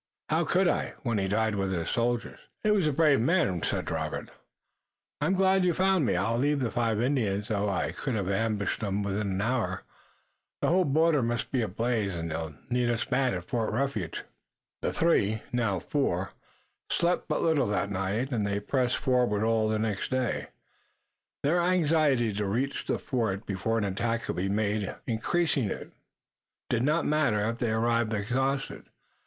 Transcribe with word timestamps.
How 0.29 0.45
could 0.45 0.67
I 0.67 0.95
when 1.03 1.19
he 1.19 1.27
died 1.27 1.53
with 1.53 1.71
his 1.71 1.91
soldiers?" 1.91 2.39
"He 2.63 2.71
was 2.71 2.87
a 2.87 2.91
brave 2.91 3.19
man," 3.21 3.61
said 3.61 3.91
Robert. 3.91 4.31
"I'm 5.21 5.35
glad 5.35 5.63
you 5.63 5.75
found 5.75 6.07
me. 6.07 6.15
I'll 6.15 6.39
leave 6.39 6.59
the 6.59 6.71
five 6.71 6.99
Indians, 6.99 7.49
though 7.49 7.69
I 7.69 7.91
could 7.91 8.15
have 8.15 8.27
ambushed 8.27 8.81
'em 8.81 9.03
within 9.03 9.37
the 9.37 9.43
hour. 9.43 9.83
The 10.63 10.69
whole 10.69 10.85
border 10.85 11.21
must 11.21 11.51
be 11.51 11.61
ablaze, 11.61 12.15
and 12.15 12.31
they'll 12.31 12.55
need 12.71 12.89
us 12.89 13.05
bad 13.05 13.35
at 13.35 13.43
Fort 13.45 13.71
Refuge." 13.71 14.23
The 14.81 14.91
three, 14.91 15.43
now 15.51 15.77
four, 15.79 16.31
slept 16.89 17.27
but 17.27 17.43
little 17.43 17.67
that 17.67 17.91
night 17.91 18.31
and 18.31 18.43
they 18.47 18.59
pressed 18.59 18.97
forward 18.97 19.43
all 19.45 19.69
the 19.69 19.77
next 19.77 20.09
day, 20.09 20.47
their 21.43 21.61
anxiety 21.61 22.33
to 22.33 22.47
reach 22.47 22.87
the 22.87 22.97
fort 22.97 23.45
before 23.45 23.77
an 23.77 23.83
attack 23.83 24.23
could 24.23 24.35
be 24.37 24.49
made, 24.49 24.95
increasing. 25.05 25.69
It 25.69 25.91
did 26.71 26.81
not 26.81 27.05
matter 27.05 27.43
now 27.43 27.49
if 27.51 27.59
they 27.59 27.69
arrived 27.69 28.15
exhausted. 28.15 28.87